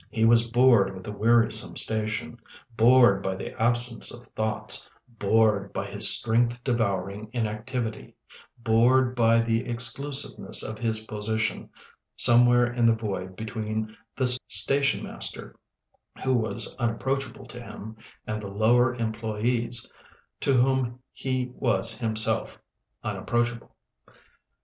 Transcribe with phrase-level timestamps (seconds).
[0.09, 2.39] He was bored with the wearisome station,
[2.75, 4.89] bored by the absence of thoughts,
[5.19, 8.15] bored by his strength devouring inactivity,
[8.57, 11.69] bored by the exclusiveness of his position,
[12.15, 15.55] somewhere in the void between the station master,
[16.23, 17.95] who was unapproachable to him,
[18.25, 19.87] and the lower employés
[20.39, 22.57] to whom he was himself
[23.03, 23.75] unapproachable.